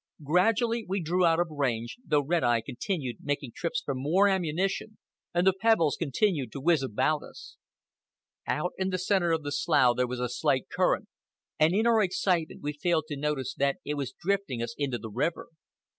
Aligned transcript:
Gradually 0.23 0.83
we 0.83 0.99
drew 0.99 1.27
out 1.27 1.39
of 1.39 1.51
range, 1.51 1.97
though 2.03 2.23
Red 2.23 2.43
Eye 2.43 2.61
continued 2.65 3.17
making 3.21 3.51
trips 3.55 3.83
for 3.85 3.93
more 3.93 4.27
ammunition 4.27 4.97
and 5.31 5.45
the 5.45 5.53
pebbles 5.53 5.95
continued 5.95 6.51
to 6.53 6.59
whiz 6.59 6.81
about 6.81 7.21
us. 7.21 7.55
Out 8.47 8.73
in 8.79 8.89
the 8.89 8.97
centre 8.97 9.31
of 9.31 9.43
the 9.43 9.51
slough 9.51 9.95
there 9.97 10.07
was 10.07 10.19
a 10.19 10.27
slight 10.27 10.69
current, 10.69 11.07
and 11.59 11.75
in 11.75 11.85
our 11.85 12.01
excitement 12.01 12.63
we 12.63 12.73
failed 12.73 13.05
to 13.09 13.15
notice 13.15 13.53
that 13.59 13.77
it 13.85 13.93
was 13.93 14.15
drifting 14.19 14.59
us 14.63 14.73
into 14.75 14.97
the 14.97 15.11
river. 15.11 15.49